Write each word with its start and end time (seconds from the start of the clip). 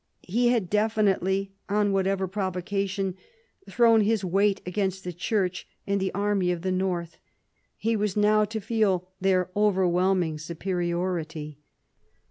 He 0.25 0.47
had 0.47 0.67
definitely, 0.67 1.51
on 1.69 1.91
whatever 1.91 2.27
provocation, 2.27 3.13
thrown 3.69 4.01
his 4.01 4.25
weight 4.25 4.59
against 4.65 5.03
the 5.03 5.13
Church 5.13 5.67
and 5.85 5.99
the 6.01 6.11
army 6.15 6.51
of 6.51 6.63
the 6.63 6.71
north. 6.71 7.19
He 7.77 7.95
was 7.95 8.17
now 8.17 8.43
to 8.45 8.59
feel 8.59 9.09
their 9.21 9.51
overwhelming 9.55 10.39
superiority. 10.39 11.59